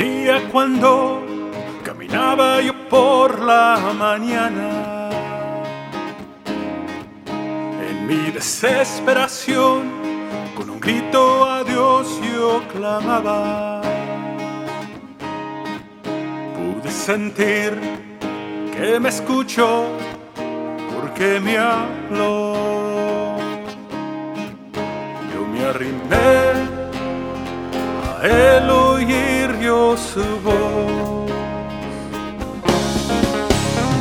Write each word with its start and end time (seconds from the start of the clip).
día 0.00 0.48
cuando 0.50 1.22
caminaba 1.84 2.62
yo 2.62 2.72
por 2.88 3.40
la 3.40 3.92
mañana. 3.98 5.10
En 7.88 8.06
mi 8.06 8.30
desesperación, 8.30 9.82
con 10.56 10.70
un 10.70 10.80
grito 10.80 11.44
a 11.44 11.64
Dios 11.64 12.18
yo 12.34 12.62
clamaba. 12.72 13.82
Pude 16.56 16.90
sentir 16.90 17.78
que 18.74 18.98
me 18.98 19.10
escuchó 19.10 19.84
porque 20.94 21.40
me 21.40 21.58
habló. 21.58 22.54
Yo 25.30 25.40
me 25.52 25.60
arrimé 25.66 26.16
a 28.02 28.26
él 28.26 28.49
su 29.96 30.20
voz. 30.44 31.30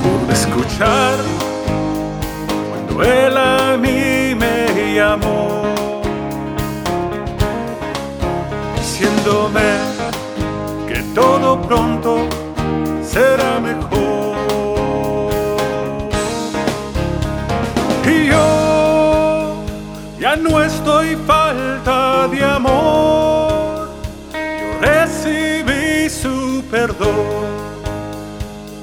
Pude 0.04 0.34
escuchar 0.34 1.16
cuando 2.70 3.04
él 3.04 3.38
a 3.38 3.78
mí 3.78 4.36
me 4.36 4.94
llamó, 4.96 5.64
diciéndome 8.78 9.70
que 10.88 11.02
todo 11.16 11.62
pronto 11.62 12.28
será 13.04 13.60
mejor. 13.60 14.38
Y 18.06 18.28
yo 18.28 19.56
ya 20.20 20.36
no 20.36 20.62
estoy 20.62 21.16
falta 21.28 21.39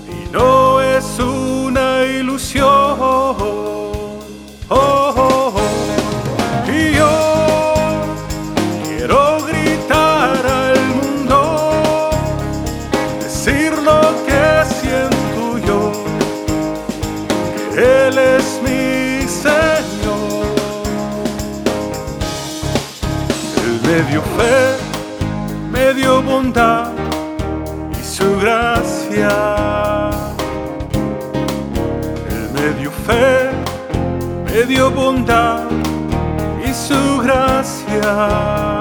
y 0.06 0.30
no 0.30 0.82
es 0.82 1.18
una 1.18 2.04
ilusión. 2.04 2.66
Oh, 2.68 4.20
oh, 4.68 5.14
oh. 5.16 5.52
Y 6.70 6.94
yo 6.94 7.08
quiero 8.84 9.38
gritar 9.46 10.46
al 10.46 10.78
mundo, 10.88 12.10
decir 13.22 13.72
lo 13.78 14.00
que 14.26 14.64
siento 14.78 15.58
yo, 15.66 15.92
Él 17.78 18.18
es 18.18 18.60
mi 18.62 19.26
Señor. 19.26 20.44
Él 23.64 23.80
me 23.86 24.10
dio 24.10 24.20
fe, 24.36 24.76
me 25.70 25.94
dio 25.94 26.20
bondad 26.20 26.95
su 28.16 28.38
gracia. 28.38 29.28
Él 32.30 32.48
me 32.54 32.80
dio 32.80 32.90
fe, 32.90 33.50
me 34.46 34.62
dio 34.64 34.90
bondad 34.90 35.64
y 36.64 36.72
su 36.72 37.18
gracia. 37.22 38.75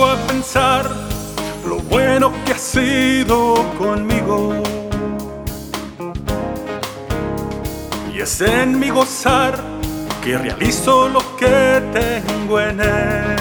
Pongo 0.00 0.12
a 0.12 0.16
pensar 0.28 0.90
lo 1.66 1.76
bueno 1.80 2.32
que 2.46 2.52
ha 2.52 2.58
sido 2.58 3.54
conmigo. 3.76 4.62
Y 8.10 8.20
es 8.20 8.40
en 8.40 8.78
mi 8.78 8.88
gozar 8.88 9.60
que 10.24 10.38
realizo 10.38 11.08
lo 11.10 11.20
que 11.36 11.82
tengo 11.92 12.60
en 12.60 12.80
él. 12.80 13.36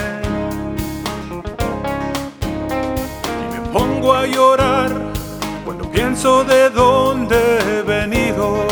Y 3.41 3.53
me 3.53 3.69
pongo 3.71 4.13
a 4.13 4.25
llorar 4.25 4.91
cuando 5.63 5.89
pienso 5.89 6.43
de 6.43 6.69
dónde 6.71 7.37
he 7.69 7.81
venido. 7.83 8.65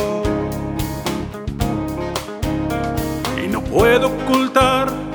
Y 3.41 3.47
no 3.47 3.61
puedo 3.61 4.07
ocultar 4.07 5.06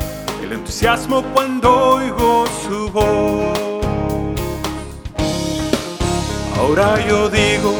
entusiasmo 0.73 1.23
cuando 1.35 1.97
oigo 1.97 2.47
su 2.67 2.91
voz. 2.91 3.85
Ahora 6.59 6.97
yo 7.07 7.29
digo 7.29 7.75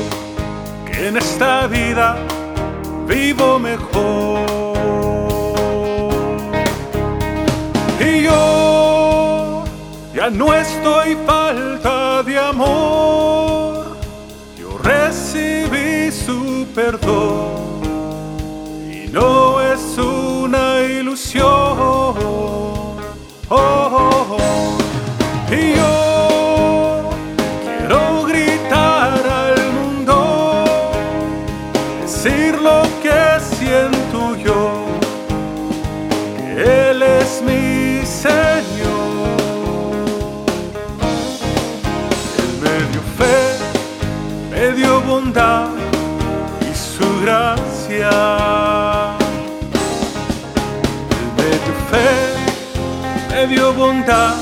que 0.85 1.09
en 1.09 1.17
esta 1.17 1.67
vida 1.69 2.19
vivo 3.09 3.59
mejor. 3.59 4.41
Y 7.99 8.25
yo 8.25 9.65
ya 10.15 10.29
no 10.29 10.53
estoy 10.53 11.17
falta 11.27 12.23
de 12.23 12.39
amor. 12.39 13.97
Yo 14.59 14.77
recibí 14.85 16.11
su 16.13 16.67
perdón 16.75 17.22
decir 32.23 32.55
lo 32.61 32.83
que 33.03 33.41
siento 33.57 34.37
yo, 34.37 34.87
que 36.37 36.91
Él 36.91 37.03
es 37.03 37.43
mi 37.43 38.07
Señor. 38.07 39.43
Él 42.39 42.53
me 42.63 42.75
dio 42.91 43.03
fe, 43.19 43.41
me 44.51 44.73
dio 44.73 45.01
bondad 45.01 45.71
y 46.61 46.75
su 46.75 47.21
gracia. 47.23 48.11
Él 51.19 51.29
me 51.37 51.51
dio 51.65 51.75
fe, 51.91 52.11
me 53.31 53.47
dio 53.49 53.73
bondad 53.73 54.35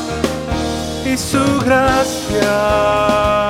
y 1.06 1.16
su 1.16 1.42
gracia. 1.64 3.49